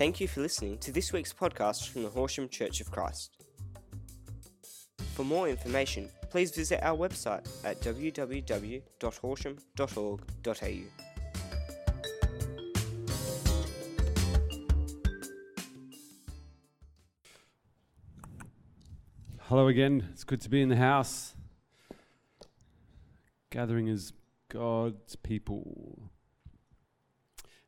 [0.00, 3.36] Thank you for listening to this week's podcast from the Horsham Church of Christ.
[5.12, 10.80] For more information, please visit our website at www.horsham.org.au.
[19.40, 20.08] Hello again.
[20.12, 21.34] It's good to be in the house.
[23.50, 24.14] Gathering as
[24.48, 26.10] God's people.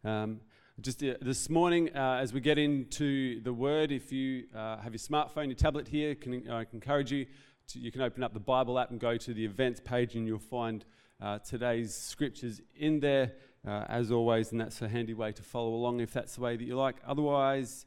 [0.03, 0.41] Um,
[0.83, 4.93] just uh, this morning, uh, as we get into the Word, if you uh, have
[4.93, 7.27] your smartphone, your tablet here, can, I can encourage you.
[7.69, 10.27] To, you can open up the Bible app and go to the events page, and
[10.27, 10.85] you'll find
[11.21, 13.33] uh, today's scriptures in there,
[13.65, 16.57] uh, as always, and that's a handy way to follow along if that's the way
[16.57, 16.97] that you like.
[17.07, 17.87] Otherwise,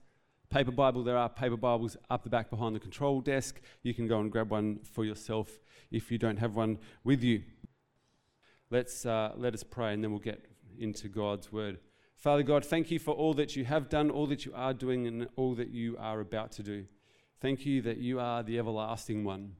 [0.50, 3.60] paper Bible, there are paper Bibles up the back behind the control desk.
[3.84, 5.50] You can go and grab one for yourself
[5.92, 7.44] if you don't have one with you.
[8.72, 10.46] Let's uh, let us pray and then we'll get
[10.80, 11.80] into God's word.
[12.16, 15.06] Father God, thank you for all that you have done, all that you are doing,
[15.08, 16.86] and all that you are about to do.
[17.40, 19.54] Thank you that you are the everlasting one.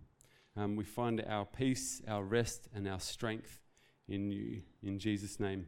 [0.58, 3.62] Um, we find our peace, our rest, and our strength
[4.08, 4.62] in you.
[4.82, 5.68] In Jesus' name,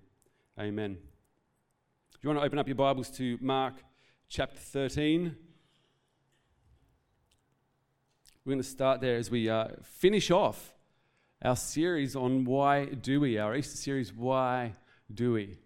[0.60, 0.94] amen.
[0.94, 3.76] Do you want to open up your Bibles to Mark
[4.30, 5.36] chapter 13.
[8.44, 10.74] We're going to start there as we uh, finish off
[11.42, 14.74] our series on why do we, our Easter series, why
[15.14, 15.58] do we?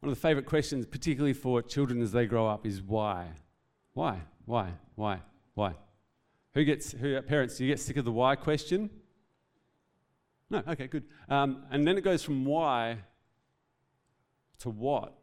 [0.00, 3.28] One of the favorite questions, particularly for children as they grow up, is why?
[3.94, 4.20] Why?
[4.44, 4.72] Why?
[4.94, 5.20] Why?
[5.54, 5.74] Why?
[6.54, 8.90] Who gets, who, parents, do you get sick of the why question?
[10.50, 11.04] No, okay, good.
[11.28, 12.98] Um, and then it goes from why
[14.60, 15.14] to what.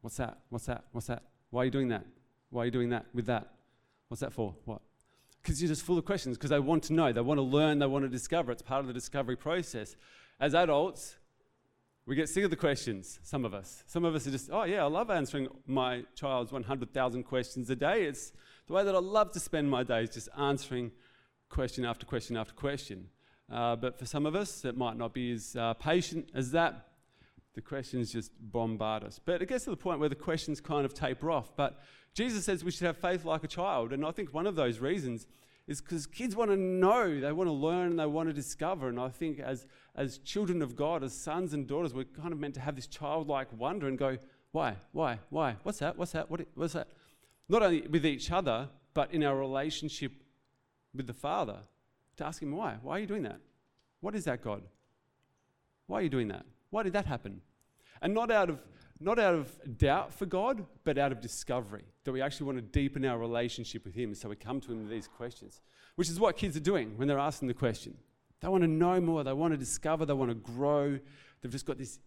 [0.00, 0.38] What's that?
[0.50, 0.84] What's that?
[0.92, 1.22] What's that?
[1.50, 2.06] Why are you doing that?
[2.50, 3.48] Why are you doing that with that?
[4.08, 4.54] What's that for?
[4.64, 4.80] What?
[5.42, 7.78] Because you're just full of questions, because they want to know, they want to learn,
[7.78, 8.52] they want to discover.
[8.52, 9.96] It's part of the discovery process.
[10.40, 11.16] As adults,
[12.08, 13.84] we get sick of the questions, some of us.
[13.86, 17.76] Some of us are just, oh, yeah, I love answering my child's 100,000 questions a
[17.76, 18.04] day.
[18.04, 18.32] It's
[18.66, 20.90] the way that I love to spend my days, just answering
[21.50, 23.08] question after question after question.
[23.52, 26.88] Uh, but for some of us, it might not be as uh, patient as that.
[27.54, 29.20] The questions just bombard us.
[29.22, 31.54] But it gets to the point where the questions kind of taper off.
[31.56, 31.78] But
[32.14, 33.92] Jesus says we should have faith like a child.
[33.92, 35.26] And I think one of those reasons
[35.68, 38.88] is because kids want to know, they want to learn, and they want to discover.
[38.88, 42.40] And I think as, as children of God, as sons and daughters, we're kind of
[42.40, 44.16] meant to have this childlike wonder and go,
[44.50, 45.56] why, why, why?
[45.62, 45.98] What's that?
[45.98, 46.30] What's that?
[46.30, 46.88] What, what's that?
[47.50, 50.12] Not only with each other, but in our relationship
[50.94, 51.58] with the Father,
[52.16, 52.76] to ask Him why.
[52.82, 53.40] Why are you doing that?
[54.00, 54.62] What is that, God?
[55.86, 56.46] Why are you doing that?
[56.70, 57.42] Why did that happen?
[58.00, 58.58] And not out of
[59.00, 61.84] not out of doubt for God, but out of discovery.
[62.04, 64.14] That we actually want to deepen our relationship with Him.
[64.14, 65.60] So we come to Him with these questions,
[65.96, 67.96] which is what kids are doing when they're asking the question.
[68.40, 70.98] They want to know more, they want to discover, they want to grow.
[71.40, 71.98] They've just got this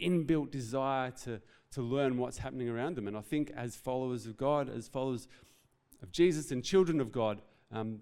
[0.00, 1.40] inbuilt desire to,
[1.72, 3.08] to learn what's happening around them.
[3.08, 5.28] And I think as followers of God, as followers
[6.02, 7.40] of Jesus and children of God,
[7.72, 8.00] um,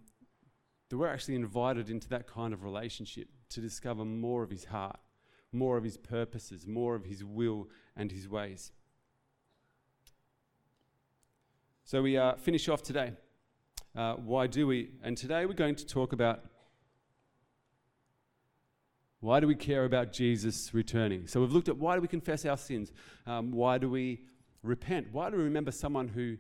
[0.89, 4.99] that we're actually invited into that kind of relationship to discover more of His heart
[5.53, 8.73] more of his purposes, more of his will and his ways.
[11.85, 13.13] So we uh, finish off today.
[13.95, 14.91] Uh, why do we?
[15.03, 16.45] And today we're going to talk about
[19.21, 21.27] why do we care about Jesus returning?
[21.27, 22.91] So we've looked at why do we confess our sins?
[23.27, 24.23] Um, why do we
[24.63, 25.09] repent?
[25.13, 26.39] Why do we remember someone who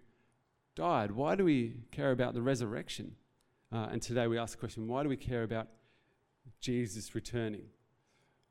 [0.74, 1.12] died?
[1.12, 3.14] Why do we care about the resurrection?
[3.70, 5.68] Uh, and today we ask the question why do we care about
[6.60, 7.66] Jesus returning?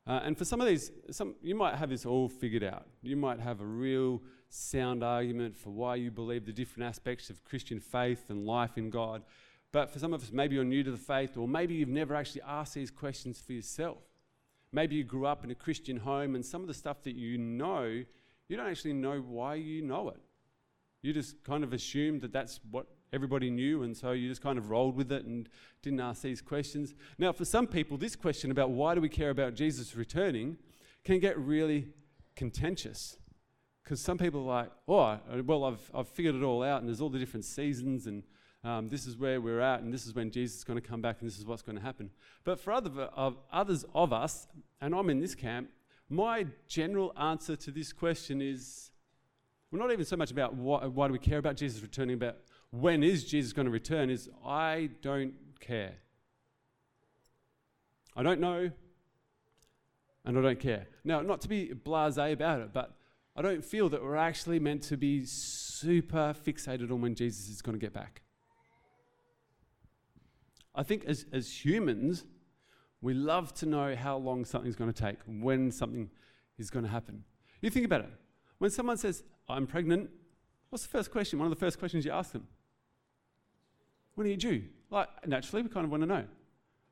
[0.06, 2.86] Uh, and for some of these, some, you might have this all figured out.
[3.02, 7.44] You might have a real sound argument for why you believe the different aspects of
[7.44, 9.22] Christian faith and life in God.
[9.72, 12.14] But for some of us, maybe you're new to the faith, or maybe you've never
[12.14, 14.02] actually asked these questions for yourself.
[14.72, 17.38] Maybe you grew up in a Christian home, and some of the stuff that you
[17.38, 18.02] know,
[18.48, 20.20] you don't actually know why you know it.
[21.02, 24.58] You just kind of assume that that's what everybody knew, and so you just kind
[24.58, 25.48] of rolled with it and
[25.82, 26.94] didn't ask these questions.
[27.18, 30.56] Now, for some people, this question about why do we care about Jesus returning
[31.04, 31.88] can get really
[32.36, 33.16] contentious.
[33.82, 37.00] Because some people are like, oh, well, I've, I've figured it all out, and there's
[37.00, 38.22] all the different seasons, and
[38.64, 41.02] um, this is where we're at, and this is when Jesus is going to come
[41.02, 42.10] back, and this is what's going to happen.
[42.44, 43.08] But for other,
[43.52, 44.46] others of us,
[44.80, 45.68] and I'm in this camp,
[46.08, 48.92] my general answer to this question is
[49.72, 52.36] well, not even so much about why, why do we care about Jesus returning, about
[52.72, 55.94] when is Jesus going to return, is I don't care.
[58.16, 58.70] I don't know,
[60.24, 60.88] and I don't care.
[61.04, 62.96] Now, not to be blase about it, but
[63.36, 67.62] I don't feel that we're actually meant to be super fixated on when Jesus is
[67.62, 68.22] going to get back.
[70.74, 72.24] I think as, as humans,
[73.00, 76.10] we love to know how long something's going to take, when something
[76.58, 77.24] is going to happen.
[77.60, 78.10] You think about it.
[78.58, 80.10] When someone says, I'm pregnant,
[80.72, 81.38] What's the first question?
[81.38, 82.48] One of the first questions you ask them.
[84.14, 84.64] When are you due?
[84.90, 86.24] Like, naturally, we kind of want to know.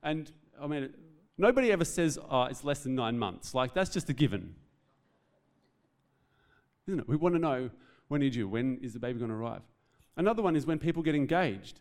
[0.02, 0.30] And
[0.60, 0.90] I mean,
[1.36, 3.54] nobody ever says, oh, it's less than nine months.
[3.54, 4.54] Like, that's just a given.
[6.86, 7.08] Isn't it?
[7.08, 7.70] We want to know
[8.08, 8.48] when are you due?
[8.48, 9.62] When is the baby going to arrive?
[10.16, 11.80] Another one is when people get engaged.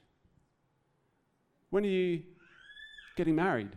[1.69, 2.23] When are you
[3.15, 3.69] getting married?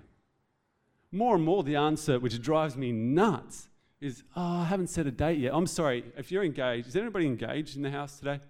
[1.10, 3.68] More and more, the answer, which drives me nuts,
[4.00, 5.54] is, oh, I haven't set a date yet.
[5.54, 8.40] I'm sorry, if you're engaged, is anybody engaged in the house today?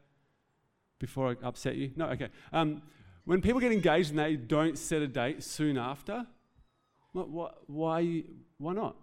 [0.98, 1.90] Before I upset you?
[1.96, 2.28] No, okay.
[2.52, 2.82] Um,
[3.24, 6.26] when people get engaged and they don't set a date soon after,
[7.12, 8.24] what, what, why,
[8.58, 8.96] why not?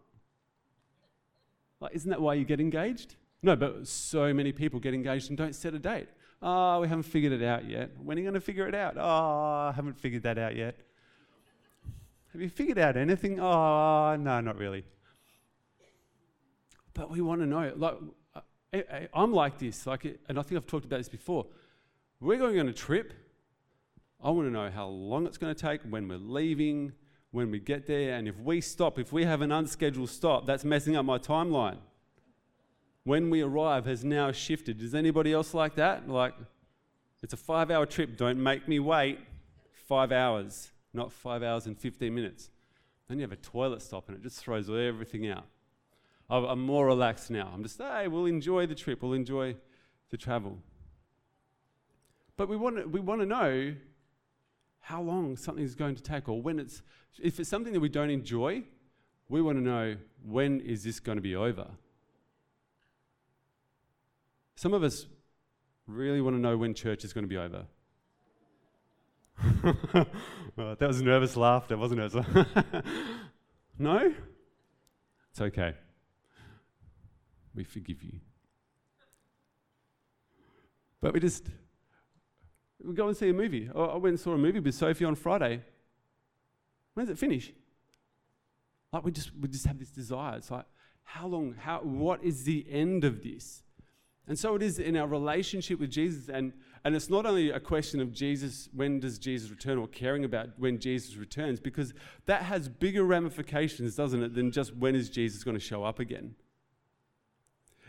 [1.80, 3.16] Like, isn't that why you get engaged?
[3.42, 6.10] No, but so many people get engaged and don't set a date.
[6.42, 7.92] Oh, we haven't figured it out yet.
[8.02, 8.96] When are you going to figure it out?
[8.98, 10.76] Oh, I haven't figured that out yet.
[12.34, 13.40] Have you figured out anything?
[13.40, 14.84] Oh, no, not really.
[16.94, 17.74] But we want to know.
[17.76, 17.98] Like,
[18.74, 21.48] I, am like this, like, and I think I've talked about this before.
[22.20, 23.14] We're going on a trip.
[24.22, 26.92] I want to know how long it's going to take, when we're leaving,
[27.32, 30.66] when we get there, and if we stop, if we have an unscheduled stop, that's
[30.66, 31.78] messing up my timeline.
[33.04, 34.82] When we arrive has now shifted.
[34.82, 36.10] Is anybody else like that?
[36.10, 36.34] Like,
[37.24, 39.20] it's a five hour trip, don't make me wait
[39.88, 42.52] five hours, not five hours and 15 minutes.
[43.08, 45.46] Then you have a toilet stop and it just throws everything out.
[46.30, 47.50] I'm more relaxed now.
[47.52, 49.56] I'm just, hey, we'll enjoy the trip, we'll enjoy
[50.12, 50.60] the travel.
[52.38, 53.74] But we want to, we want to know
[54.82, 56.82] how long something's going to take, or when it's,
[57.22, 58.64] if it's something that we don't enjoy,
[59.28, 61.68] we want to know when is this going to be over.
[64.56, 65.06] Some of us
[65.88, 67.66] really want to know when church is going to be over.
[70.56, 72.14] well, that was a nervous laugh that wasn't it?
[73.80, 74.14] no?
[75.32, 75.76] It's okay.
[77.56, 78.20] We forgive you.
[81.02, 81.48] But we just,
[82.84, 83.70] we go and see a movie.
[83.76, 85.62] I went and saw a movie with Sophie on Friday.
[86.94, 87.52] When does it finish?
[88.92, 90.38] Like we just, we just have this desire.
[90.38, 90.66] It's like,
[91.04, 93.64] how long, how, what is the end of this?
[94.28, 96.30] And so it is in our relationship with Jesus.
[96.30, 96.54] And,
[96.84, 100.50] and it's not only a question of Jesus, when does Jesus return, or caring about
[100.58, 101.94] when Jesus returns, because
[102.28, 106.00] that has bigger ramifications, doesn't it, than just when is Jesus going to show up
[106.00, 106.36] again.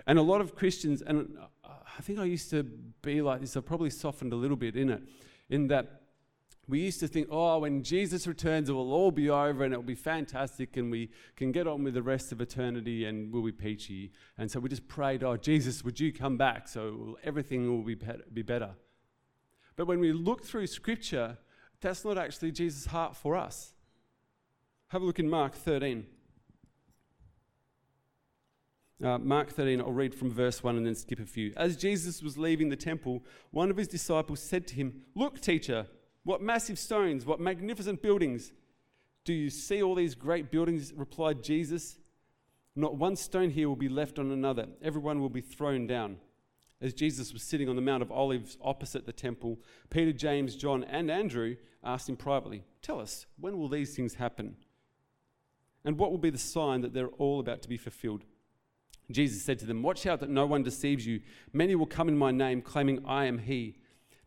[0.06, 1.36] And a lot of Christians, and
[1.98, 4.90] I think I used to be like this, I've probably softened a little bit in
[4.90, 5.02] it,
[5.48, 6.00] in that
[6.70, 9.76] we used to think, oh, when Jesus returns, it will all be over and it
[9.76, 13.42] will be fantastic and we can get on with the rest of eternity and we'll
[13.42, 14.12] be peachy.
[14.38, 17.96] And so we just prayed, oh, Jesus, would you come back so everything will be,
[18.32, 18.70] be better?
[19.74, 21.38] But when we look through Scripture,
[21.80, 23.72] that's not actually Jesus' heart for us.
[24.88, 26.06] Have a look in Mark 13.
[29.02, 31.54] Uh, Mark 13, I'll read from verse 1 and then skip a few.
[31.56, 35.86] As Jesus was leaving the temple, one of his disciples said to him, Look, teacher,
[36.24, 38.52] what massive stones, what magnificent buildings.
[39.24, 40.92] Do you see all these great buildings?
[40.94, 41.98] replied Jesus.
[42.76, 46.18] Not one stone here will be left on another, everyone will be thrown down.
[46.82, 49.58] As Jesus was sitting on the Mount of Olives opposite the temple,
[49.90, 54.56] Peter, James, John, and Andrew asked him privately, Tell us, when will these things happen?
[55.84, 58.24] And what will be the sign that they're all about to be fulfilled?
[59.12, 61.20] Jesus said to them, Watch out that no one deceives you.
[61.52, 63.76] Many will come in my name, claiming I am he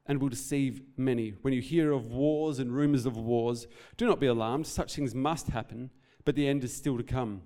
[0.06, 1.34] and will deceive many.
[1.42, 3.68] When you hear of wars and rumors of wars,
[3.98, 4.68] do not be alarmed.
[4.68, 5.92] Such things must happen,
[6.26, 7.44] but the end is still to come.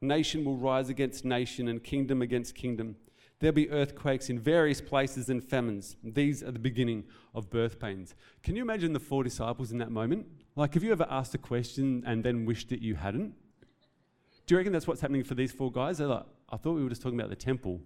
[0.00, 2.96] Nation will rise against nation and kingdom against kingdom.
[3.40, 5.96] There'll be earthquakes in various places and famines.
[6.02, 8.14] These are the beginning of birth pains.
[8.42, 10.26] Can you imagine the four disciples in that moment?
[10.56, 13.34] Like, have you ever asked a question and then wished that you hadn't?
[14.46, 15.98] Do you reckon that's what's happening for these four guys?
[15.98, 17.80] They're like, I thought we were just talking about the temple.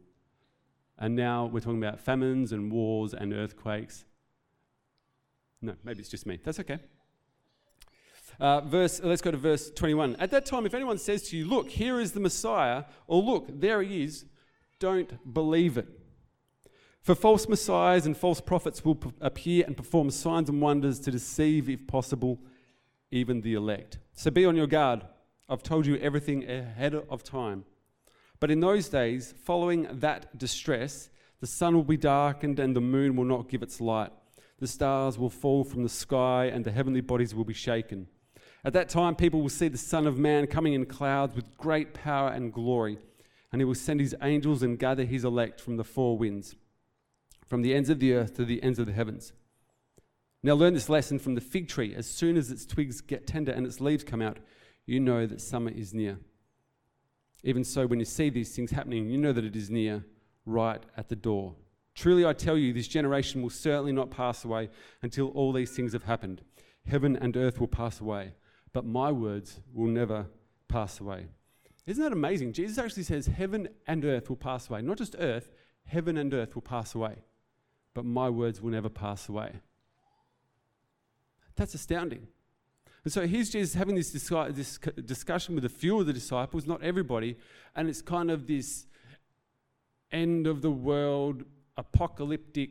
[0.98, 4.04] And now we're talking about famines and wars and earthquakes.
[5.60, 6.38] No, maybe it's just me.
[6.42, 6.78] That's okay.
[8.40, 10.16] Uh, verse, let's go to verse 21.
[10.16, 13.46] At that time, if anyone says to you, Look, here is the Messiah, or Look,
[13.48, 14.24] there he is,
[14.78, 15.88] don't believe it.
[17.02, 21.68] For false messiahs and false prophets will appear and perform signs and wonders to deceive,
[21.68, 22.40] if possible,
[23.10, 23.98] even the elect.
[24.12, 25.02] So be on your guard.
[25.48, 27.64] I've told you everything ahead of time.
[28.42, 31.08] But in those days, following that distress,
[31.40, 34.12] the sun will be darkened and the moon will not give its light
[34.62, 38.06] the stars will fall from the sky, and the heavenly bodies will be shaken.
[38.64, 41.94] At that time, people will see the Son of Man coming in clouds with great
[41.94, 42.98] power and glory,
[43.50, 46.54] and he will send his angels and gather his elect from the four winds,
[47.44, 49.32] from the ends of the earth to the ends of the heavens.
[50.44, 51.92] Now, learn this lesson from the fig tree.
[51.92, 54.38] As soon as its twigs get tender and its leaves come out,
[54.86, 56.20] you know that summer is near.
[57.44, 60.04] Even so, when you see these things happening, you know that it is near,
[60.46, 61.54] right at the door.
[61.94, 64.70] Truly I tell you, this generation will certainly not pass away
[65.02, 66.42] until all these things have happened.
[66.86, 68.34] Heaven and earth will pass away,
[68.72, 70.26] but my words will never
[70.68, 71.26] pass away.
[71.86, 72.52] Isn't that amazing?
[72.52, 74.82] Jesus actually says, Heaven and earth will pass away.
[74.82, 75.50] Not just earth,
[75.84, 77.16] heaven and earth will pass away,
[77.92, 79.60] but my words will never pass away.
[81.56, 82.28] That's astounding.
[83.04, 87.36] And so here's Jesus having this, discussion with a few of the disciples, not everybody,
[87.74, 88.86] and it's kind of this
[90.12, 91.44] end of the world,
[91.76, 92.70] apocalyptic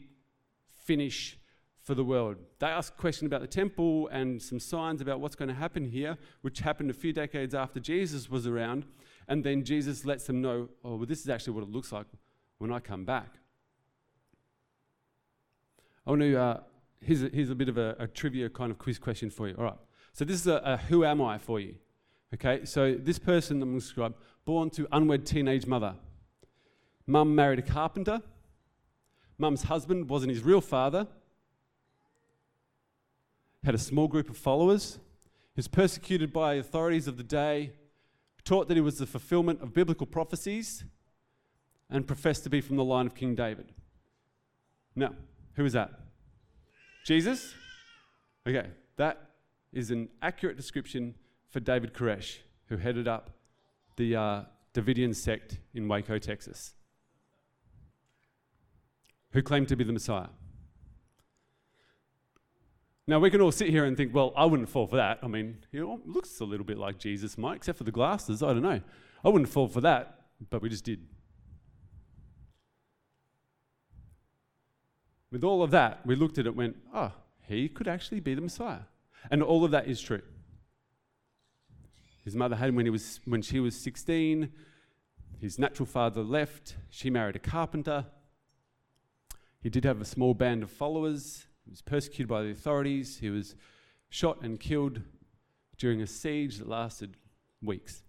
[0.78, 1.38] finish
[1.82, 2.38] for the world.
[2.60, 5.90] They ask a question about the temple and some signs about what's going to happen
[5.90, 8.86] here, which happened a few decades after Jesus was around.
[9.28, 12.06] And then Jesus lets them know, oh, well, this is actually what it looks like
[12.60, 13.36] when I come back.
[16.06, 16.60] I want to, uh,
[17.00, 19.56] here's, a, here's a bit of a, a, trivia kind of quiz question for you.
[19.58, 19.78] All right.
[20.14, 21.76] So this is a, a who am I for you.
[22.34, 22.66] Okay.
[22.66, 24.16] So this person I'm going to describe,
[24.46, 25.96] born to unwed teenage mother.
[27.08, 28.22] Mum married a carpenter.
[29.38, 31.08] Mum's husband wasn't his real father
[33.64, 34.98] had a small group of followers.
[35.54, 37.74] He was persecuted by authorities of the day,
[38.44, 40.84] taught that he was the fulfillment of biblical prophecies,
[41.90, 43.72] and professed to be from the line of King David.
[44.96, 45.14] Now,
[45.56, 45.92] who is that?
[47.06, 47.54] Jesus?
[48.48, 49.31] Okay, that
[49.74, 51.16] is an accurate description
[51.50, 53.32] for David Koresh, who headed up
[53.98, 54.42] the uh,
[54.74, 56.74] Davidian sect in Waco, Texas,
[59.32, 60.28] who claimed to be the Messiah.
[63.08, 65.20] Now, we can all sit here and think, well, I wouldn't fall for that.
[65.22, 68.42] I mean, he looks a little bit like Jesus might, except for the glasses.
[68.42, 68.80] I don't know.
[69.24, 71.06] I wouldn't fall for that, but we just did.
[75.32, 77.12] With all of that, we looked at it and went, oh,
[77.48, 78.82] he could actually be the Messiah.
[79.30, 80.22] And all of that is true.
[82.24, 84.52] His mother had him when, he was, when she was 16.
[85.40, 86.76] His natural father left.
[86.90, 88.06] She married a carpenter.
[89.62, 91.48] He did have a small band of followers.
[91.66, 93.18] He was persecuted by the authorities.
[93.20, 93.56] He was
[94.10, 95.02] shot and killed
[95.78, 97.18] during a siege that lasted
[97.62, 98.04] weeks.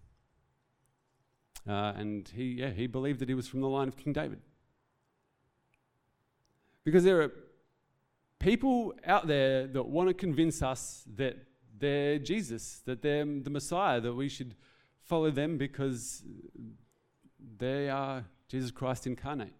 [1.69, 4.40] Uh, and he, yeah, he believed that he was from the line of King David.
[6.85, 7.33] Because there are
[8.42, 11.37] people out there that want to convince us that
[11.78, 14.54] they're Jesus, that they're the Messiah, that we should
[15.04, 16.22] follow them because
[17.58, 19.54] they are Jesus Christ incarnate.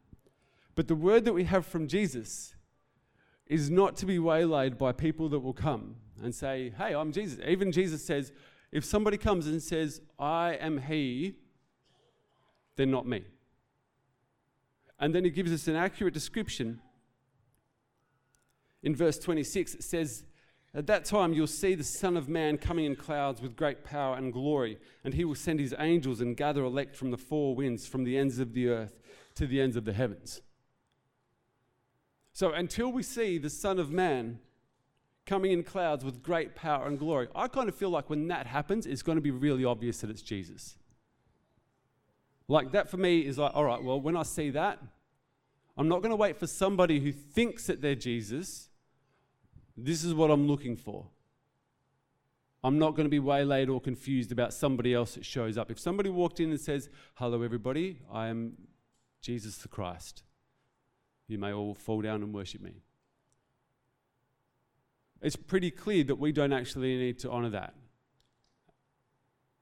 [0.75, 2.55] But the word that we have from Jesus
[3.47, 7.39] is not to be waylaid by people that will come and say, Hey, I'm Jesus.
[7.47, 8.33] Even Jesus says,
[8.73, 11.35] if somebody comes and says, I am He,
[12.77, 13.25] they're not me.
[14.99, 16.81] And then he gives us an accurate description.
[18.83, 20.25] In verse 26, it says,
[20.75, 24.17] At that time you'll see the Son of Man coming in clouds with great power
[24.17, 27.87] and glory, and he will send his angels and gather elect from the four winds,
[27.87, 28.99] from the ends of the earth
[29.37, 30.41] to the ends of the heavens.
[32.33, 34.41] So until we see the Son of Man
[35.27, 38.47] coming in clouds with great power and glory, I kind of feel like when that
[38.47, 40.77] happens, it's going to be really obvious that it's Jesus.
[42.49, 44.81] Like that for me is like, all right, well, when I see that,
[45.77, 48.69] I'm not going to wait for somebody who thinks that they're Jesus.
[49.77, 51.07] This is what I'm looking for.
[52.65, 55.71] I'm not going to be waylaid or confused about somebody else that shows up.
[55.71, 58.53] If somebody walked in and says, Hello, everybody, I am
[59.21, 60.23] Jesus the Christ,
[61.27, 62.83] you may all fall down and worship me.
[65.21, 67.75] It's pretty clear that we don't actually need to honor that.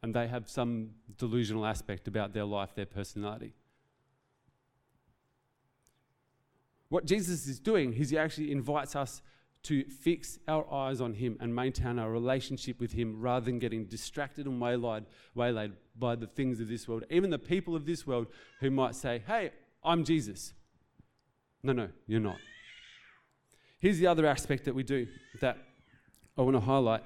[0.03, 3.55] And they have some delusional aspect about their life, their personality.
[6.89, 9.23] What Jesus is doing is he actually invites us
[9.63, 13.85] to fix our eyes on him and maintain our relationship with him rather than getting
[13.85, 17.05] distracted and waylaid, waylaid by the things of this world.
[17.11, 18.27] Even the people of this world
[18.61, 19.51] who might say, Hey,
[19.85, 20.55] I'm Jesus.
[21.63, 22.39] No, no, you're not.
[23.81, 25.07] Here's the other aspect that we do
[25.41, 25.59] that
[26.37, 27.03] I want to highlight.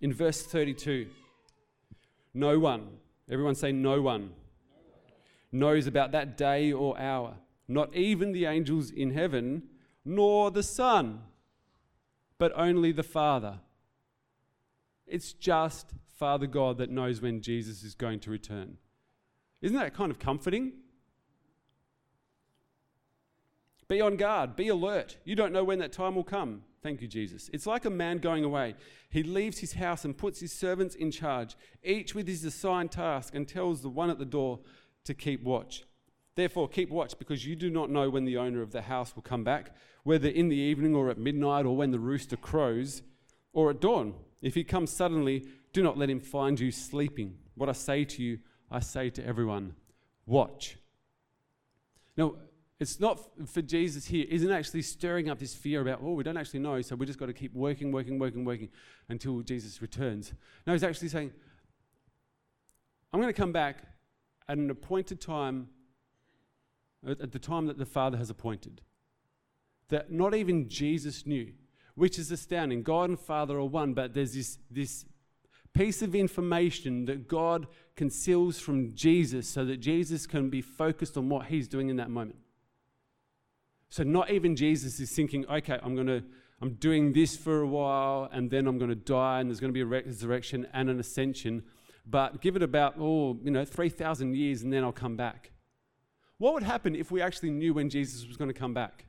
[0.00, 1.08] In verse 32,
[2.34, 2.88] no one,
[3.30, 4.30] everyone say, no one,
[5.52, 7.34] knows about that day or hour,
[7.68, 9.62] not even the angels in heaven,
[10.04, 11.20] nor the Son,
[12.38, 13.60] but only the Father.
[15.06, 18.78] It's just Father God that knows when Jesus is going to return.
[19.60, 20.72] Isn't that kind of comforting?
[23.88, 25.16] Be on guard, be alert.
[25.24, 26.62] You don't know when that time will come.
[26.82, 27.50] Thank you, Jesus.
[27.52, 28.74] It's like a man going away.
[29.10, 33.34] He leaves his house and puts his servants in charge, each with his assigned task,
[33.34, 34.60] and tells the one at the door
[35.04, 35.84] to keep watch.
[36.36, 39.22] Therefore, keep watch because you do not know when the owner of the house will
[39.22, 39.74] come back,
[40.04, 43.02] whether in the evening or at midnight or when the rooster crows
[43.52, 44.14] or at dawn.
[44.42, 47.38] If he comes suddenly, do not let him find you sleeping.
[47.54, 48.38] What I say to you,
[48.70, 49.74] I say to everyone,
[50.26, 50.76] watch.
[52.18, 52.34] Now,
[52.78, 56.36] it's not for Jesus here, isn't actually stirring up this fear about, oh, we don't
[56.36, 58.68] actually know, so we just got to keep working, working, working, working
[59.08, 60.34] until Jesus returns.
[60.66, 61.32] No, he's actually saying,
[63.10, 63.84] I'm going to come back
[64.46, 65.68] at an appointed time,
[67.06, 68.80] at the time that the Father has appointed.
[69.88, 71.52] That not even Jesus knew,
[71.94, 72.82] which is astounding.
[72.82, 75.04] God and Father are one, but there's this, this
[75.72, 81.28] piece of information that God conceals from Jesus so that Jesus can be focused on
[81.28, 82.38] what he's doing in that moment.
[83.88, 86.22] So not even Jesus is thinking, okay, I'm going to
[86.60, 89.72] I'm doing this for a while and then I'm going to die and there's going
[89.72, 91.62] to be a resurrection and an ascension,
[92.06, 95.50] but give it about oh, you know, 3000 years and then I'll come back.
[96.38, 99.06] What would happen if we actually knew when Jesus was going to come back?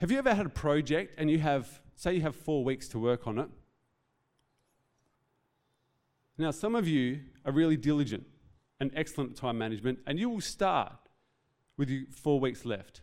[0.00, 2.98] Have you ever had a project and you have say you have 4 weeks to
[2.98, 3.48] work on it?
[6.36, 8.24] Now, some of you are really diligent
[8.78, 10.92] and excellent at time management, and you will start
[11.76, 13.00] with you four weeks left.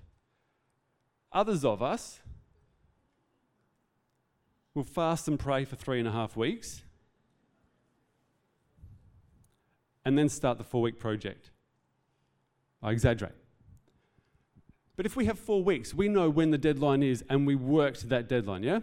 [1.34, 2.22] Others of us
[4.74, 6.84] will fast and pray for three and a half weeks
[10.06, 11.52] and then start the four week project.
[12.82, 13.34] I exaggerate.
[14.96, 17.98] But if we have four weeks, we know when the deadline is and we work
[17.98, 18.80] to that deadline, yeah?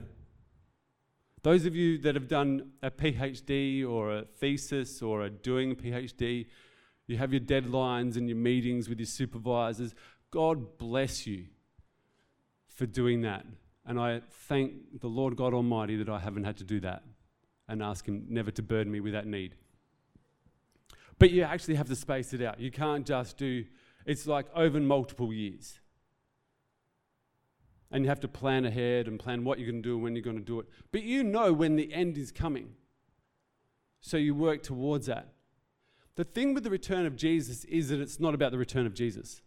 [1.42, 5.74] Those of you that have done a PhD or a thesis or are doing a
[5.74, 6.46] PhD,
[7.06, 9.94] you have your deadlines and your meetings with your supervisors.
[10.30, 11.46] God bless you
[12.68, 13.44] for doing that.
[13.84, 17.02] And I thank the Lord God Almighty that I haven't had to do that
[17.68, 19.56] and ask Him never to burden me with that need.
[21.18, 22.60] But you actually have to space it out.
[22.60, 23.64] You can't just do,
[24.06, 25.78] it's like over multiple years.
[27.90, 30.16] And you have to plan ahead and plan what you're going to do and when
[30.16, 30.66] you're going to do it.
[30.92, 32.74] But you know when the end is coming.
[34.00, 35.28] So you work towards that.
[36.16, 38.94] The thing with the return of Jesus is that it's not about the return of
[38.94, 39.42] Jesus.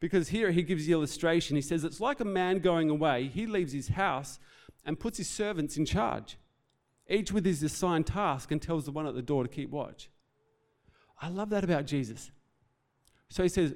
[0.00, 1.56] Because here he gives the illustration.
[1.56, 3.28] He says it's like a man going away.
[3.28, 4.38] He leaves his house
[4.84, 6.38] and puts his servants in charge,
[7.08, 10.10] each with his assigned task, and tells the one at the door to keep watch.
[11.20, 12.30] I love that about Jesus.
[13.30, 13.74] So he says,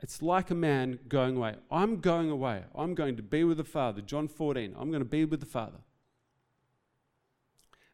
[0.00, 1.56] it's like a man going away.
[1.70, 2.62] I'm going away.
[2.74, 4.00] I'm going to be with the Father.
[4.00, 4.76] John 14.
[4.78, 5.78] I'm going to be with the Father.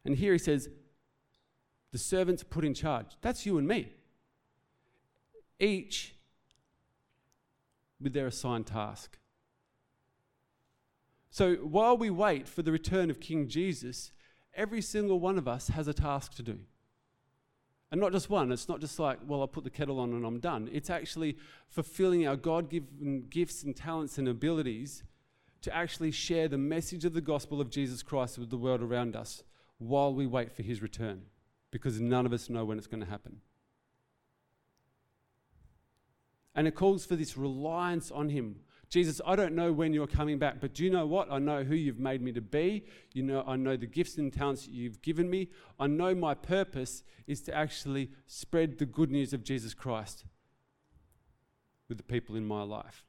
[0.05, 0.69] And here he says,
[1.93, 3.17] the servants put in charge.
[3.23, 3.93] That's you and me.
[5.59, 6.15] Each
[8.01, 9.17] with their assigned task.
[11.31, 14.13] So while we wait for the return of King Jesus,
[14.55, 16.59] every single one of us has a task to do.
[17.95, 20.27] And not just one, it's not just like, well, I'll put the kettle on and
[20.27, 20.69] I'm done.
[20.73, 21.37] It's actually
[21.69, 25.05] fulfilling our God given gifts and talents and abilities
[25.63, 29.15] to actually share the message of the gospel of Jesus Christ with the world around
[29.15, 29.45] us
[29.79, 31.27] while we wait for his return,
[31.71, 33.43] because none of us know when it's going to happen.
[36.53, 38.57] And it calls for this reliance on Him.
[38.91, 41.31] Jesus, I don't know when you're coming back, but do you know what?
[41.31, 42.85] I know who you've made me to be.
[43.13, 45.49] You know, I know the gifts and talents you've given me.
[45.81, 50.25] I know my purpose is to actually spread the good news of Jesus Christ
[51.89, 53.05] with the people in my life.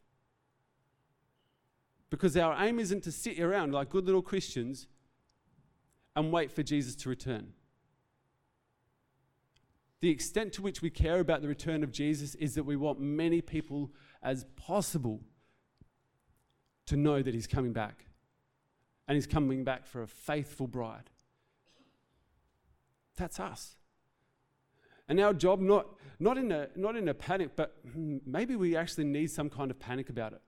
[2.09, 4.87] Because our aim isn't to sit around like good little Christians
[6.15, 7.53] and wait for Jesus to return.
[10.01, 12.99] The extent to which we care about the return of Jesus is that we want
[12.99, 15.21] many people as possible
[16.87, 18.05] to know that He's coming back.
[19.07, 21.09] And He's coming back for a faithful bride.
[23.15, 23.75] That's us.
[25.07, 25.87] And our job, not,
[26.19, 27.77] not, in a, not in a panic, but
[28.25, 30.41] maybe we actually need some kind of panic about it.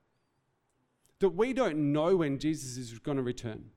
[1.20, 3.72] That we don't know when Jesus is going to return.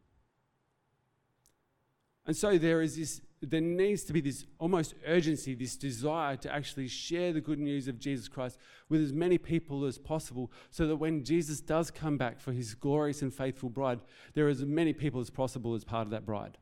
[2.26, 6.52] And so there is this there needs to be this almost urgency, this desire to
[6.52, 8.59] actually share the good news of Jesus Christ
[8.90, 12.74] with as many people as possible, so that when Jesus does come back for his
[12.74, 14.00] glorious and faithful bride,
[14.35, 16.59] there are as many people as possible as part of that bride.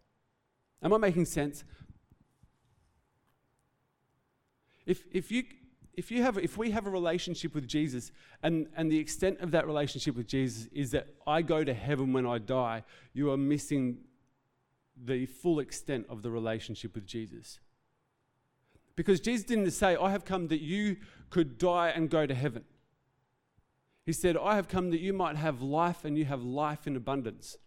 [0.81, 1.65] Am I making sense?
[4.87, 5.43] If, if, you,
[5.95, 8.13] if, you have, if we have a relationship with Jesus,
[8.45, 12.13] and, and the extent of that relationship with Jesus is that I go to heaven
[12.13, 13.99] when I die, you are missing
[15.05, 17.61] the full extent of the relationship with Jesus.
[18.97, 20.97] Because Jesus didn't say, I have come that you
[21.31, 22.65] could die and go to heaven.
[24.05, 26.97] He said, I have come that you might have life and you have life in
[26.97, 27.59] abundance.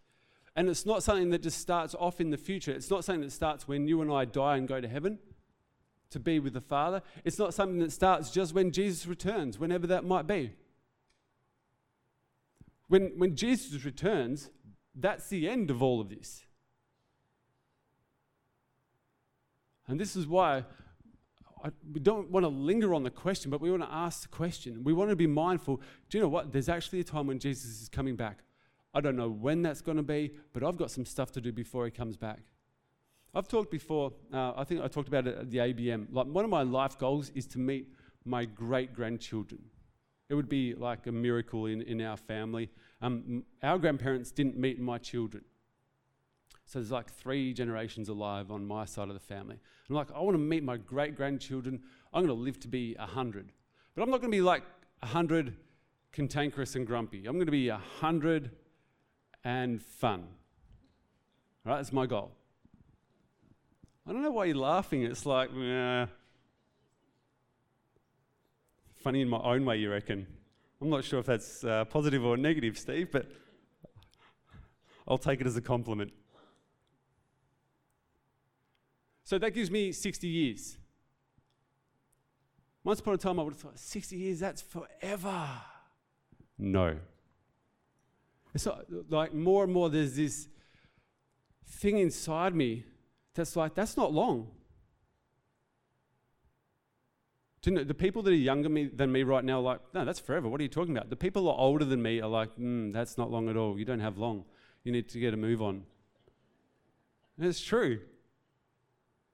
[0.54, 2.72] And it's not something that just starts off in the future.
[2.72, 5.18] It's not something that starts when you and I die and go to heaven
[6.10, 7.02] to be with the Father.
[7.24, 10.52] It's not something that starts just when Jesus returns, whenever that might be.
[12.88, 14.50] When, when Jesus returns,
[14.94, 16.44] that's the end of all of this.
[19.92, 20.64] And this is why
[21.62, 24.28] I, we don't want to linger on the question, but we want to ask the
[24.28, 24.82] question.
[24.84, 25.82] We want to be mindful.
[26.08, 26.50] Do you know what?
[26.50, 28.38] There's actually a time when Jesus is coming back.
[28.94, 31.52] I don't know when that's going to be, but I've got some stuff to do
[31.52, 32.40] before he comes back.
[33.34, 36.06] I've talked before, uh, I think I talked about it at the AGM.
[36.10, 37.88] Like, one of my life goals is to meet
[38.24, 39.60] my great grandchildren.
[40.30, 42.70] It would be like a miracle in, in our family.
[43.02, 45.44] Um, our grandparents didn't meet my children.
[46.72, 49.58] So there's like three generations alive on my side of the family.
[49.90, 51.82] I'm like, I want to meet my great grandchildren.
[52.14, 53.52] I'm going to live to be 100.
[53.94, 54.62] But I'm not going to be like
[55.00, 55.54] 100
[56.12, 57.26] cantankerous and grumpy.
[57.26, 58.52] I'm going to be 100
[59.44, 60.24] and fun.
[61.66, 61.76] Right?
[61.76, 62.32] That's my goal.
[64.06, 65.02] I don't know why you're laughing.
[65.02, 66.06] It's like, eh.
[69.04, 70.26] funny in my own way, you reckon.
[70.80, 73.30] I'm not sure if that's uh, positive or negative, Steve, but
[75.06, 76.12] I'll take it as a compliment.
[79.24, 80.78] So that gives me 60 years.
[82.84, 85.48] Once upon a time, I would have thought, 60 years, that's forever.
[86.58, 86.96] No.
[88.54, 88.66] It's
[89.08, 90.48] like more and more, there's this
[91.64, 92.84] thing inside me
[93.34, 94.48] that's like, that's not long.
[97.64, 100.18] Know, the people that are younger me, than me right now are like, no, that's
[100.18, 100.48] forever.
[100.48, 101.10] What are you talking about?
[101.10, 103.78] The people who are older than me are like, mm, that's not long at all.
[103.78, 104.44] You don't have long.
[104.82, 105.84] You need to get a move on.
[107.38, 108.00] And it's true.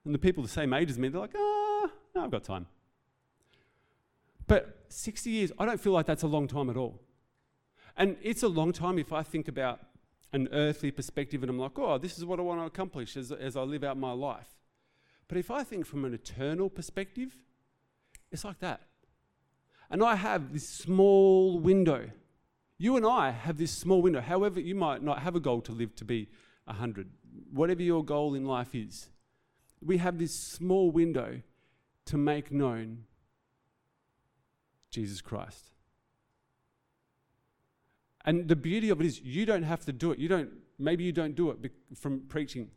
[0.08, 2.66] And the people the same age as me, they're like, ah, no, I've got time.
[4.46, 6.98] But 60 years, I don't feel like that's a long time at all.
[7.94, 9.80] And it's a long time if I think about
[10.32, 13.30] an earthly perspective and I'm like, oh, this is what I want to accomplish as,
[13.32, 14.48] as I live out my life.
[15.28, 17.36] But if I think from an eternal perspective,
[18.32, 18.80] it's like that.
[19.90, 22.08] And I have this small window.
[22.78, 24.22] You and I have this small window.
[24.22, 26.30] However, you might not have a goal to live to be
[26.64, 27.10] 100,
[27.52, 29.10] whatever your goal in life is.
[29.80, 31.40] We have this small window
[32.06, 33.04] to make known
[34.90, 35.70] Jesus Christ.
[38.24, 40.18] And the beauty of it is you don't have to do it.
[40.18, 42.70] You don't, maybe you don't do it from preaching.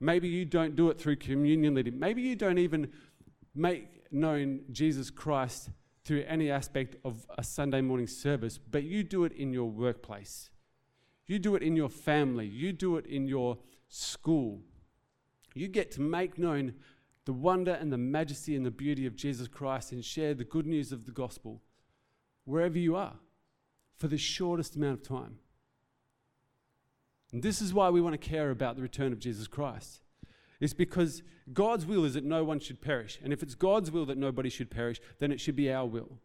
[0.00, 1.98] Maybe you don't do it through communion leading.
[1.98, 2.90] Maybe you don't even
[3.54, 5.70] make known Jesus Christ
[6.04, 10.50] through any aspect of a Sunday morning service, but you do it in your workplace.
[11.26, 12.46] You do it in your family.
[12.46, 14.62] You do it in your school.
[15.54, 16.74] You get to make known
[17.24, 20.66] the wonder and the majesty and the beauty of Jesus Christ and share the good
[20.66, 21.60] news of the gospel
[22.44, 23.14] wherever you are
[23.96, 25.38] for the shortest amount of time.
[27.32, 30.00] And this is why we want to care about the return of Jesus Christ.
[30.60, 33.18] It's because God's will is that no one should perish.
[33.22, 36.18] And if it's God's will that nobody should perish, then it should be our will.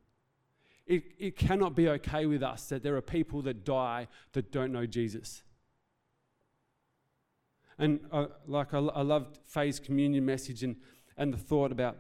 [0.86, 4.72] It, it cannot be okay with us that there are people that die that don't
[4.72, 5.44] know Jesus.
[7.80, 10.76] And uh, like I, I loved Faye's communion message and,
[11.18, 11.98] and the thought about,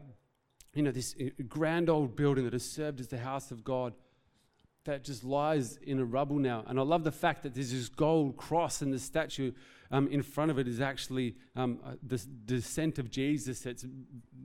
[0.74, 3.94] you know, this uh, grand old building that has served as the house of God
[4.88, 6.64] that just lies in a rubble now.
[6.66, 9.52] And I love the fact that there's this gold cross and the statue
[9.92, 13.66] um, in front of it is actually um, uh, the descent of Jesus.
[13.66, 13.86] It's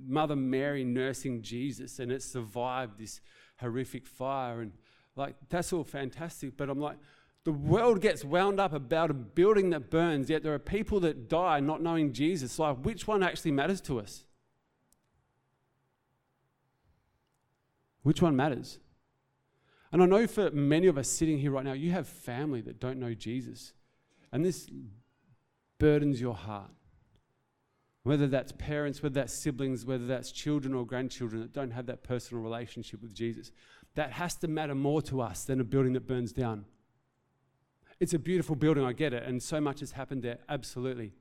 [0.05, 3.21] Mother Mary nursing Jesus, and it survived this
[3.61, 4.61] horrific fire.
[4.61, 4.73] And
[5.15, 6.57] like, that's all fantastic.
[6.57, 6.97] But I'm like,
[7.45, 11.29] the world gets wound up about a building that burns, yet there are people that
[11.29, 12.59] die not knowing Jesus.
[12.59, 14.25] Like, which one actually matters to us?
[18.03, 18.79] Which one matters?
[19.91, 22.81] And I know for many of us sitting here right now, you have family that
[22.81, 23.73] don't know Jesus.
[24.33, 24.69] And this
[25.79, 26.71] burdens your heart.
[28.05, 32.03] Whether that's parents, whether that's siblings, whether that's children or grandchildren that don't have that
[32.03, 33.53] personal relationship with Jesus.
[33.95, 36.65] That has to matter more to us than a building that burns down.
[38.03, 41.13] It's a beautiful building, I get it, and so much has happened there, absolutely.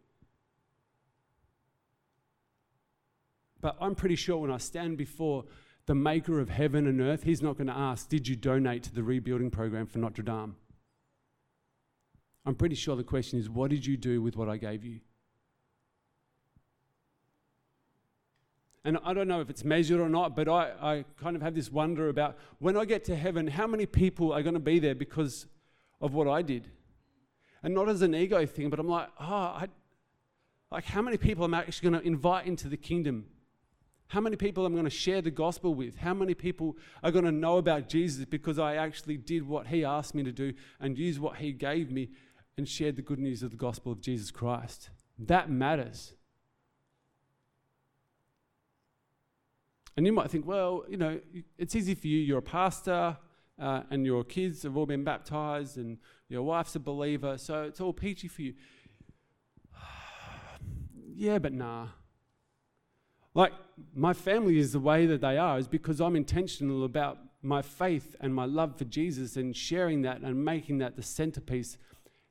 [3.62, 5.46] But I'm pretty sure when I stand before
[5.86, 8.96] the maker of heaven and earth, he's not going to ask, Did you donate to
[8.96, 10.56] the rebuilding program for Notre Dame?
[12.48, 15.02] I'm pretty sure the question is, What did you do with what I gave you?
[18.84, 21.54] And I don't know if it's measured or not, but I, I kind of have
[21.54, 24.80] this wonder about when I get to heaven, how many people are going to be
[24.80, 25.46] there because
[26.02, 26.68] of what I did?
[27.64, 29.68] And not as an ego thing, but I'm like, oh, I,
[30.72, 33.26] like how many people am I actually going to invite into the kingdom?
[34.08, 35.96] How many people I'm going to share the gospel with?
[35.98, 39.86] How many people are going to know about Jesus because I actually did what he
[39.86, 42.10] asked me to do and used what he gave me
[42.58, 44.90] and shared the good news of the gospel of Jesus Christ?
[45.18, 46.14] That matters.
[49.96, 51.20] And you might think, well, you know,
[51.58, 52.20] it's easy for you.
[52.20, 53.18] You're a pastor
[53.62, 57.80] uh, and your kids have all been baptized and your wife's a believer, so it's
[57.80, 58.54] all peachy for you.
[61.16, 61.88] yeah, but nah.
[63.34, 63.54] Like,
[63.96, 68.16] my family is the way that they are is because I'm intentional about my faith
[68.20, 71.78] and my love for Jesus and sharing that and making that the centerpiece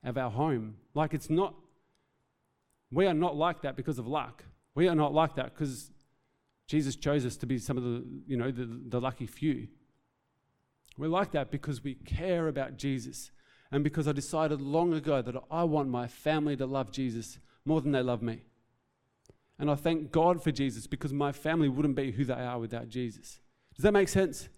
[0.04, 0.76] of our home.
[0.94, 1.54] Like it's not,
[2.90, 4.44] we are not like that because of luck.
[4.74, 5.90] We are not like that because
[6.66, 9.68] Jesus chose us to be some of the, you know, the, the lucky few.
[11.00, 13.30] We're like that because we care about Jesus
[13.72, 17.80] and because I decided long ago that I want my family to love Jesus more
[17.80, 18.42] than they love me.
[19.58, 22.90] And I thank God for Jesus because my family wouldn't be who they are without
[22.90, 23.40] Jesus.
[23.74, 24.50] Does that make sense?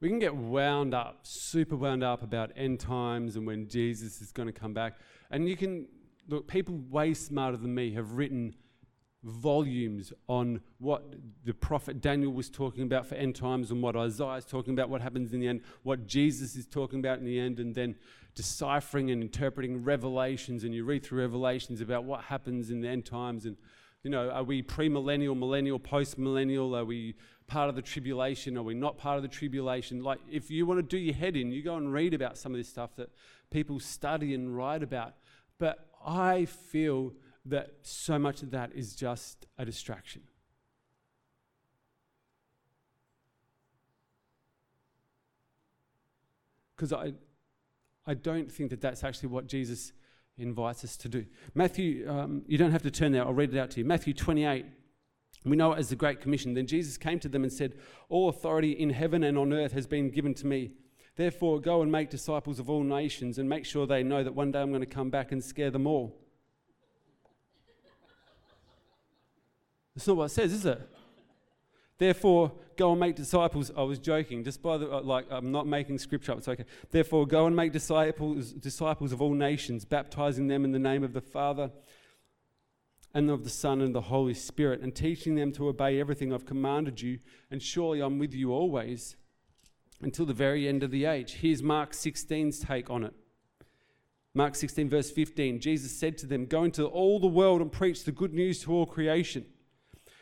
[0.00, 4.30] We can get wound up, super wound up about end times and when Jesus is
[4.30, 4.98] going to come back.
[5.32, 5.88] And you can,
[6.28, 8.54] look, people way smarter than me have written
[9.22, 14.34] volumes on what the prophet Daniel was talking about for end times and what Isaiah
[14.34, 17.38] is talking about, what happens in the end, what Jesus is talking about in the
[17.38, 17.96] end, and then
[18.34, 20.64] deciphering and interpreting revelations.
[20.64, 23.44] And you read through revelations about what happens in the end times.
[23.44, 23.56] And,
[24.02, 26.74] you know, are we premillennial, millennial, post millennial?
[26.74, 27.14] Are we
[27.46, 28.56] part of the tribulation?
[28.56, 30.02] Are we not part of the tribulation?
[30.02, 32.52] Like, if you want to do your head in, you go and read about some
[32.52, 33.10] of this stuff that
[33.50, 35.14] people study and write about.
[35.58, 37.12] But I feel
[37.46, 40.22] that so much of that is just a distraction.
[46.76, 47.12] Because I,
[48.06, 49.92] I don't think that that's actually what Jesus
[50.38, 51.26] invites us to do.
[51.54, 53.84] Matthew, um, you don't have to turn there, I'll read it out to you.
[53.84, 54.64] Matthew 28,
[55.44, 56.54] we know it as the Great Commission.
[56.54, 57.74] Then Jesus came to them and said,
[58.08, 60.72] All authority in heaven and on earth has been given to me.
[61.16, 64.52] Therefore, go and make disciples of all nations and make sure they know that one
[64.52, 66.19] day I'm going to come back and scare them all.
[70.00, 70.80] That's not what it says, is it?
[71.98, 73.70] Therefore, go and make disciples.
[73.76, 76.38] I was joking, just by the uh, like, I'm not making scripture up.
[76.38, 76.64] It's okay.
[76.90, 81.12] Therefore, go and make disciples, disciples of all nations, baptizing them in the name of
[81.12, 81.70] the Father
[83.12, 86.46] and of the Son and the Holy Spirit, and teaching them to obey everything I've
[86.46, 87.18] commanded you.
[87.50, 89.16] And surely I'm with you always
[90.00, 91.32] until the very end of the age.
[91.42, 93.12] Here's Mark 16's take on it.
[94.32, 98.04] Mark 16, verse 15 Jesus said to them, Go into all the world and preach
[98.04, 99.44] the good news to all creation.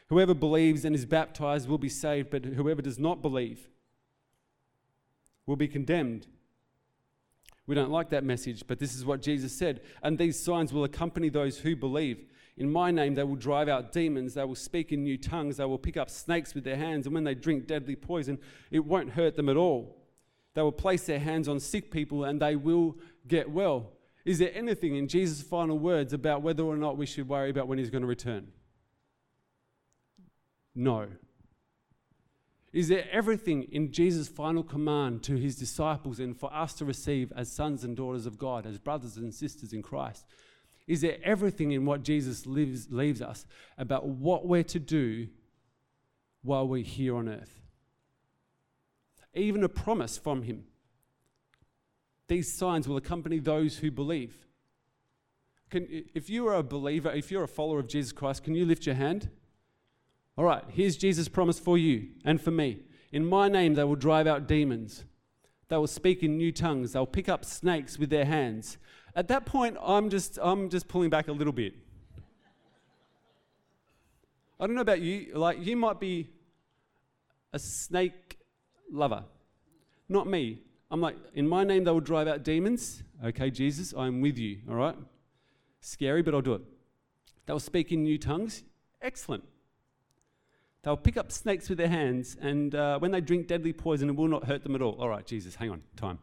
[0.08, 3.68] Whoever believes and is baptized will be saved, but whoever does not believe
[5.46, 6.26] will be condemned.
[7.66, 9.82] We don't like that message, but this is what Jesus said.
[10.02, 12.24] And these signs will accompany those who believe.
[12.56, 15.64] In my name, they will drive out demons, they will speak in new tongues, they
[15.64, 18.38] will pick up snakes with their hands, and when they drink deadly poison,
[18.70, 19.98] it won't hurt them at all.
[20.54, 22.96] They will place their hands on sick people and they will
[23.28, 23.92] get well.
[24.24, 27.68] Is there anything in Jesus' final words about whether or not we should worry about
[27.68, 28.48] when he's going to return?
[30.78, 31.08] No.
[32.72, 37.32] Is there everything in Jesus' final command to his disciples and for us to receive
[37.34, 40.24] as sons and daughters of God, as brothers and sisters in Christ?
[40.86, 43.44] Is there everything in what Jesus leaves, leaves us
[43.76, 45.26] about what we're to do
[46.42, 47.60] while we're here on earth?
[49.34, 50.62] Even a promise from him.
[52.28, 54.46] These signs will accompany those who believe.
[55.70, 58.64] Can, if you are a believer, if you're a follower of Jesus Christ, can you
[58.64, 59.28] lift your hand?
[60.38, 62.78] All right, here's Jesus' promise for you and for me.
[63.10, 65.04] In my name, they will drive out demons.
[65.66, 66.92] They will speak in new tongues.
[66.92, 68.78] They'll pick up snakes with their hands.
[69.16, 71.74] At that point, I'm just, I'm just pulling back a little bit.
[74.60, 76.30] I don't know about you, like, you might be
[77.52, 78.38] a snake
[78.92, 79.24] lover.
[80.08, 80.60] Not me.
[80.88, 83.02] I'm like, in my name, they will drive out demons.
[83.24, 84.96] Okay, Jesus, I'm with you, all right?
[85.80, 86.62] Scary, but I'll do it.
[87.46, 88.62] They'll speak in new tongues.
[89.02, 89.42] Excellent.
[90.88, 94.16] They'll pick up snakes with their hands, and uh, when they drink deadly poison, it
[94.16, 94.96] will not hurt them at all.
[94.98, 96.18] All right, Jesus, hang on, time.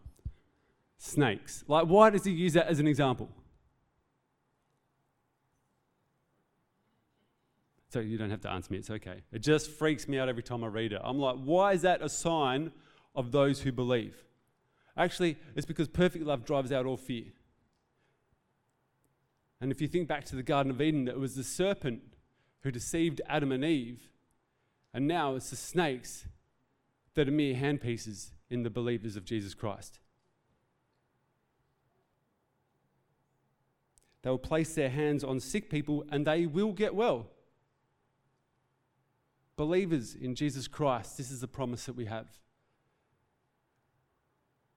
[0.98, 1.64] Snakes.
[1.68, 3.30] Like, why does he use that as an example?
[7.90, 9.22] So you don't have to answer me, it's okay.
[9.32, 11.02] It just freaks me out every time I read it.
[11.04, 12.72] I'm like, why is that a sign
[13.14, 14.16] of those who believe?
[14.98, 17.26] Actually, it's because perfect love drives out all fear.
[19.62, 22.02] And if you think back to the Garden of Eden, it was the serpent
[22.62, 24.10] who deceived Adam and Eve
[24.96, 26.26] and now it's the snakes
[27.16, 30.00] that are mere handpieces in the believers of Jesus Christ.
[34.22, 37.28] They will place their hands on sick people and they will get well.
[39.58, 42.28] Believers in Jesus Christ, this is the promise that we have.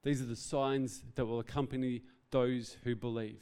[0.02, 2.02] These are the signs that will accompany
[2.32, 3.40] those who believe.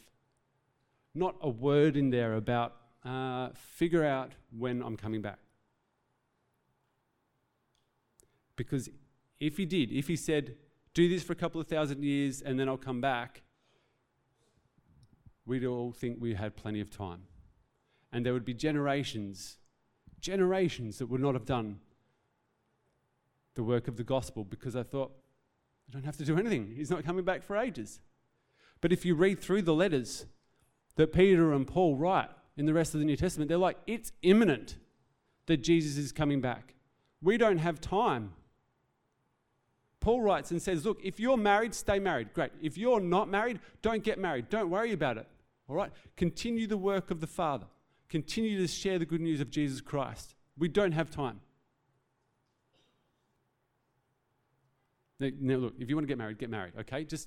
[1.14, 5.38] Not a word in there about uh, figure out when I'm coming back.
[8.56, 8.88] Because
[9.38, 10.56] if he did, if he said,
[10.94, 13.42] do this for a couple of thousand years and then I'll come back,
[15.44, 17.22] we'd all think we had plenty of time.
[18.12, 19.58] And there would be generations,
[20.20, 21.80] generations that would not have done
[23.54, 25.12] the work of the gospel because I thought,
[25.88, 26.72] I don't have to do anything.
[26.74, 28.00] He's not coming back for ages.
[28.80, 30.26] But if you read through the letters
[30.96, 34.12] that Peter and Paul write in the rest of the New Testament, they're like, it's
[34.22, 34.76] imminent
[35.46, 36.74] that Jesus is coming back.
[37.22, 38.32] We don't have time.
[40.06, 42.32] Paul writes and says, Look, if you're married, stay married.
[42.32, 42.52] Great.
[42.62, 44.48] If you're not married, don't get married.
[44.48, 45.26] Don't worry about it.
[45.68, 45.90] All right?
[46.16, 47.66] Continue the work of the Father.
[48.08, 50.36] Continue to share the good news of Jesus Christ.
[50.56, 51.40] We don't have time.
[55.18, 57.02] Now, look, if you want to get married, get married, okay?
[57.02, 57.26] Just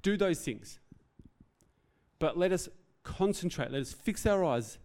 [0.00, 0.78] do those things.
[2.20, 2.68] But let us
[3.02, 4.78] concentrate, let us fix our eyes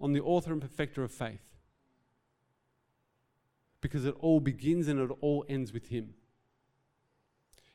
[0.00, 1.42] on the author and perfecter of faith.
[3.80, 6.14] Because it all begins and it all ends with him.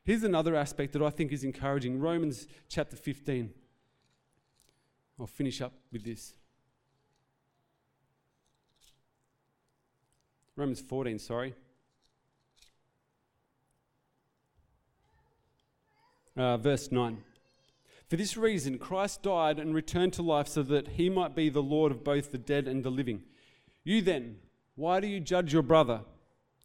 [0.06, 3.52] Here's another aspect that I think is encouraging Romans chapter 15.
[5.20, 6.36] I'll finish up with this.
[10.56, 11.56] Romans 14, sorry.
[16.38, 17.24] Uh, verse 9.
[18.08, 21.64] For this reason, Christ died and returned to life so that he might be the
[21.64, 23.24] Lord of both the dead and the living.
[23.84, 24.38] You then,
[24.76, 26.02] why do you judge your brother?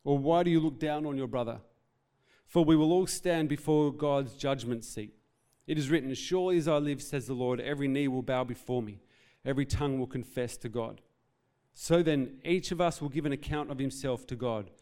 [0.05, 1.61] Or why do you look down on your brother?
[2.51, 5.15] For we will all stand before God's judgment seat.
[5.69, 8.83] It is written, Surely as I live, says the Lord, every knee will bow before
[8.83, 8.99] me,
[9.45, 11.01] every tongue will confess to God.
[11.75, 14.73] So then, each of us will give an account of himself to God.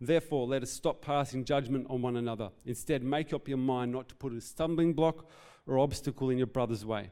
[0.00, 2.50] Therefore, let us stop passing judgment on one another.
[2.64, 5.28] Instead, make up your mind not to put a stumbling block
[5.66, 7.10] or obstacle in your brother's way.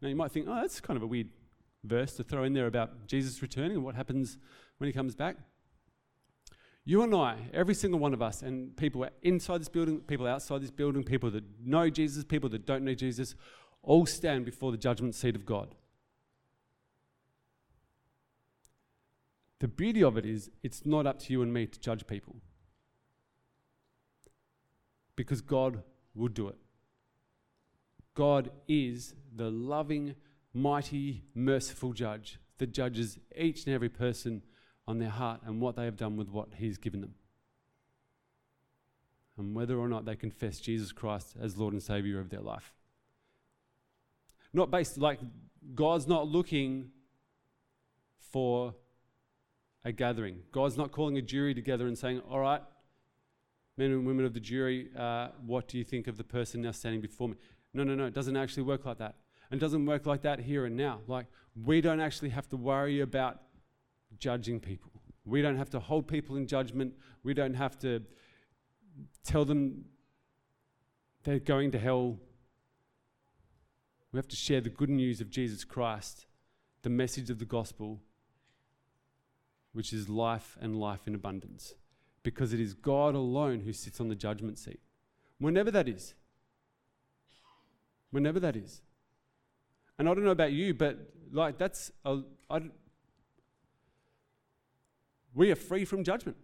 [0.00, 1.28] Now, you might think, oh, that's kind of a weird
[1.84, 4.38] verse to throw in there about Jesus returning and what happens
[4.78, 5.36] when he comes back.
[6.84, 10.62] You and I, every single one of us, and people inside this building, people outside
[10.62, 13.36] this building, people that know Jesus, people that don't know Jesus,
[13.82, 15.74] all stand before the judgment seat of God.
[19.60, 22.34] The beauty of it is, it's not up to you and me to judge people.
[25.14, 25.84] Because God
[26.16, 26.56] will do it.
[28.14, 30.16] God is the loving,
[30.52, 34.42] mighty, merciful judge that judges each and every person
[34.86, 37.14] on their heart and what they have done with what He's given them.
[39.38, 42.74] And whether or not they confess Jesus Christ as Lord and Savior of their life.
[44.52, 45.20] Not based, like,
[45.74, 46.90] God's not looking
[48.30, 48.74] for
[49.84, 50.40] a gathering.
[50.52, 52.62] God's not calling a jury together and saying, All right,
[53.76, 56.72] men and women of the jury, uh, what do you think of the person now
[56.72, 57.36] standing before me?
[57.74, 59.16] No, no, no, it doesn't actually work like that.
[59.50, 61.00] And it doesn't work like that here and now.
[61.06, 63.40] Like, we don't actually have to worry about
[64.18, 64.90] judging people.
[65.24, 66.94] We don't have to hold people in judgment.
[67.22, 68.02] We don't have to
[69.24, 69.84] tell them
[71.24, 72.18] they're going to hell.
[74.12, 76.26] We have to share the good news of Jesus Christ,
[76.82, 78.00] the message of the gospel
[79.72, 81.74] which is life and life in abundance.
[82.22, 84.80] Because it is God alone who sits on the judgment seat.
[85.38, 86.14] Whenever that is.
[88.10, 88.82] Whenever that is.
[89.98, 90.98] And I don't know about you, but
[91.32, 92.20] like that's, a,
[92.50, 92.62] I,
[95.34, 96.36] we are free from judgment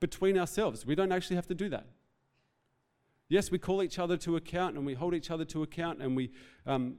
[0.00, 0.84] between ourselves.
[0.84, 1.86] We don't actually have to do that.
[3.28, 6.14] Yes, we call each other to account and we hold each other to account and
[6.14, 6.30] we
[6.66, 6.96] um,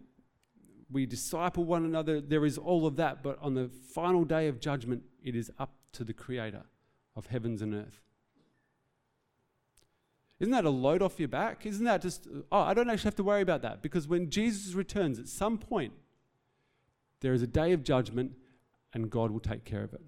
[0.90, 2.22] we disciple one another.
[2.22, 3.24] There is all of that.
[3.24, 6.64] But on the final day of judgment, it is up to the Creator
[7.16, 8.02] of heavens and earth.
[10.40, 11.66] Isn't that a load off your back?
[11.66, 14.76] Isn't that just, oh, I don't actually have to worry about that because when Jesus
[14.76, 15.94] returns at some point,
[17.22, 18.34] there is a day of judgment
[18.94, 20.02] and God will take care of it.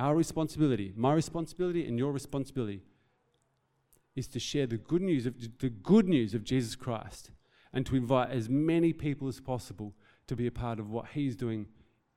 [0.00, 2.80] Our responsibility, my responsibility, and your responsibility
[4.16, 7.30] is to share the good news of the good news of Jesus Christ
[7.70, 9.92] and to invite as many people as possible
[10.26, 11.66] to be a part of what He's doing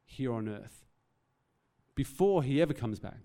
[0.06, 0.86] here on earth
[1.94, 3.20] before He ever comes back.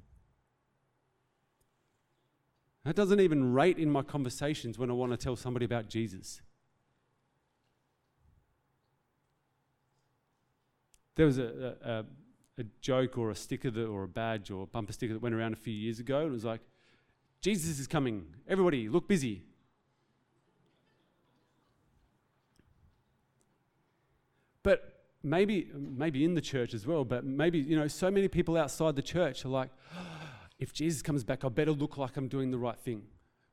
[2.84, 6.40] That doesn't even rate in my conversations when I want to tell somebody about Jesus.
[11.14, 12.04] There was a, a, a
[12.80, 15.52] joke or a sticker that, or a badge or a bumper sticker that went around
[15.52, 16.20] a few years ago.
[16.20, 16.60] And it was like,
[17.40, 18.26] Jesus is coming.
[18.48, 19.42] Everybody, look busy.
[24.62, 28.56] But maybe, maybe in the church as well, but maybe, you know, so many people
[28.56, 30.06] outside the church are like, oh,
[30.58, 33.02] if Jesus comes back, I better look like I'm doing the right thing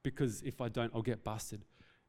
[0.04, 1.64] because if I don't, I'll get busted.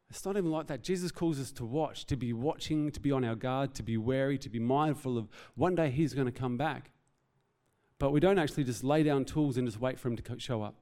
[0.09, 0.83] It's not even like that.
[0.83, 3.97] Jesus calls us to watch, to be watching, to be on our guard, to be
[3.97, 6.91] wary, to be mindful of one day He's going to come back.
[7.99, 10.61] But we don't actually just lay down tools and just wait for Him to show
[10.61, 10.75] up.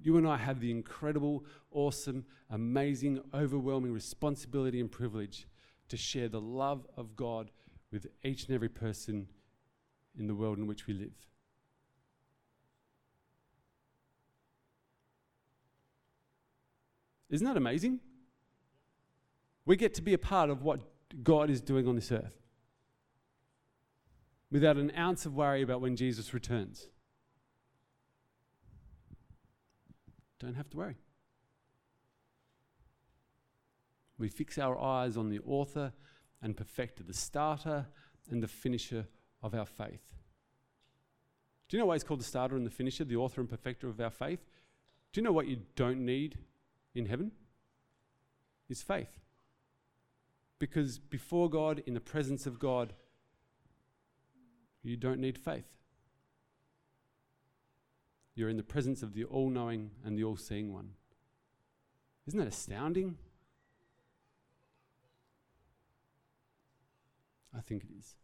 [0.00, 5.46] You and I have the incredible, awesome, amazing, overwhelming responsibility and privilege
[5.88, 7.50] to share the love of God
[7.90, 9.28] with each and every person
[10.18, 11.14] in the world in which we live.
[17.34, 17.98] Isn't that amazing?
[19.66, 20.78] We get to be a part of what
[21.24, 22.38] God is doing on this earth
[24.52, 26.86] without an ounce of worry about when Jesus returns.
[30.38, 30.94] Don't have to worry.
[34.16, 35.92] We fix our eyes on the author
[36.40, 37.86] and perfecter, the starter
[38.30, 39.08] and the finisher
[39.42, 40.04] of our faith.
[41.68, 43.88] Do you know why he's called the starter and the finisher, the author and perfecter
[43.88, 44.44] of our faith?
[45.12, 46.38] Do you know what you don't need
[46.94, 47.32] in heaven?
[48.68, 49.20] Is faith.
[50.58, 52.94] Because before God, in the presence of God,
[54.82, 55.66] you don't need faith.
[58.34, 60.90] You're in the presence of the all knowing and the all seeing one.
[62.26, 63.16] Isn't that astounding?
[67.56, 68.14] I think it is.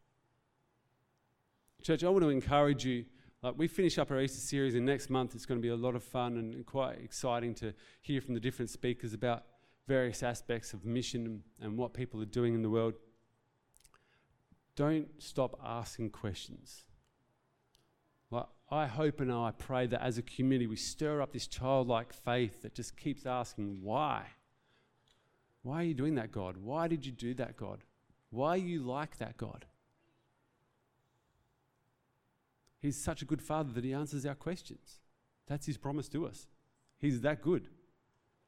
[1.82, 3.04] Church, I want to encourage you.
[3.42, 5.76] Like we finish up our Easter series, and next month it's going to be a
[5.76, 7.72] lot of fun and quite exciting to
[8.02, 9.44] hear from the different speakers about
[9.88, 12.94] various aspects of mission and what people are doing in the world.
[14.76, 16.82] Don't stop asking questions.
[18.30, 22.12] Like I hope and I pray that as a community we stir up this childlike
[22.12, 24.26] faith that just keeps asking why.
[25.62, 26.58] Why are you doing that, God?
[26.58, 27.84] Why did you do that, God?
[28.30, 29.64] Why are you like that, God?
[32.80, 35.00] He's such a good father that he answers our questions.
[35.46, 36.46] That's his promise to us.
[36.98, 37.68] He's that good.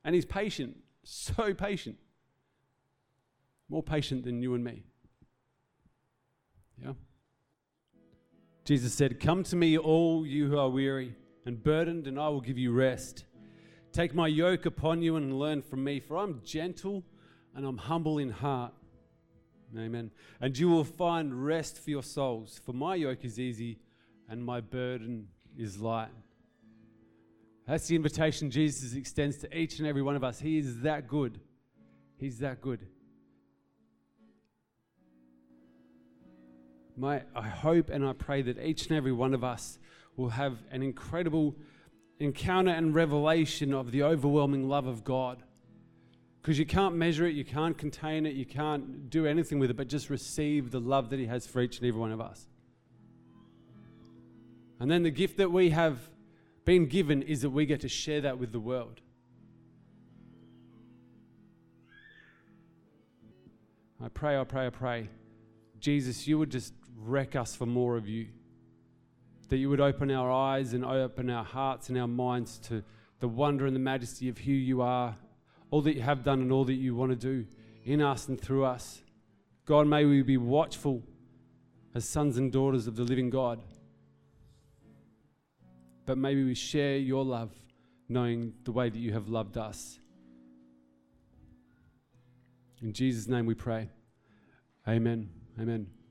[0.04, 1.96] And he's patient, so patient.
[3.68, 4.84] More patient than you and me.
[6.82, 6.92] Yeah?
[8.64, 11.14] Jesus said, Come to me, all you who are weary
[11.44, 13.24] and burdened, and I will give you rest.
[13.92, 17.02] Take my yoke upon you and learn from me, for I'm gentle
[17.54, 18.72] and I'm humble in heart.
[19.76, 20.10] Amen.
[20.40, 23.78] And you will find rest for your souls, for my yoke is easy
[24.32, 25.28] and my burden
[25.58, 26.08] is light.
[27.66, 30.40] That's the invitation Jesus extends to each and every one of us.
[30.40, 31.38] He is that good.
[32.16, 32.80] He's that good.
[36.96, 39.78] My, I hope and I pray that each and every one of us
[40.16, 41.54] will have an incredible
[42.18, 45.42] encounter and revelation of the overwhelming love of God.
[46.40, 49.76] Because you can't measure it, you can't contain it, you can't do anything with it,
[49.76, 52.46] but just receive the love that He has for each and every one of us.
[54.82, 56.10] And then the gift that we have
[56.64, 59.00] been given is that we get to share that with the world.
[64.04, 65.08] I pray, I pray, I pray.
[65.78, 68.26] Jesus, you would just wreck us for more of you.
[69.50, 72.82] That you would open our eyes and open our hearts and our minds to
[73.20, 75.16] the wonder and the majesty of who you are,
[75.70, 77.46] all that you have done and all that you want to do
[77.84, 79.00] in us and through us.
[79.64, 81.04] God, may we be watchful
[81.94, 83.60] as sons and daughters of the living God.
[86.04, 87.52] But maybe we share your love,
[88.08, 89.98] knowing the way that you have loved us.
[92.82, 93.88] In Jesus' name we pray.
[94.88, 95.30] Amen.
[95.60, 95.92] Amen.